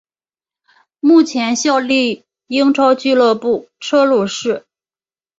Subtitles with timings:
[0.99, 4.65] 目前效力英超俱乐部车路士。